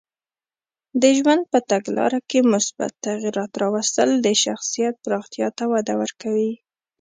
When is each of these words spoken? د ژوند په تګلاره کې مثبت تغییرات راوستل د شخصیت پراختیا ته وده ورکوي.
د 1.01 1.03
ژوند 1.17 1.43
په 1.51 1.59
تګلاره 1.71 2.19
کې 2.29 2.39
مثبت 2.53 2.91
تغییرات 3.05 3.51
راوستل 3.63 4.09
د 4.25 4.27
شخصیت 4.43 4.95
پراختیا 5.05 5.47
ته 5.57 5.63
وده 5.73 5.93
ورکوي. 6.01 6.51